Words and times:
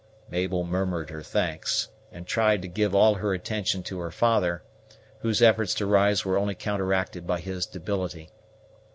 Mabel 0.31 0.63
murmured 0.63 1.11
her 1.11 1.21
thanks, 1.21 1.89
and 2.11 2.25
tried 2.25 2.63
to 2.63 2.67
give 2.67 2.95
all 2.95 3.13
her 3.13 3.35
attention 3.35 3.83
to 3.83 3.99
her 3.99 4.09
father, 4.09 4.63
whose 5.19 5.43
efforts 5.43 5.75
to 5.75 5.85
rise 5.85 6.25
were 6.25 6.39
only 6.39 6.55
counteracted 6.55 7.27
by 7.27 7.39
his 7.39 7.67
debility. 7.67 8.31